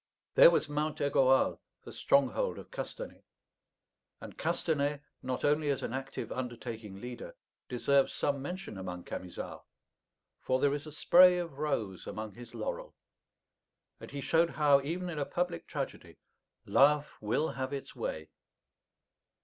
[0.33, 3.21] There was Mount Aigoal, the stronghold of Castanet.
[4.19, 7.35] And Castanet, not only as an active undertaking leader,
[7.69, 9.61] deserves some mention among Camisards;
[10.39, 12.95] for there is a spray of rose among his laurel;
[13.99, 16.17] and he showed how, even in a public tragedy,
[16.65, 18.31] love will have its way.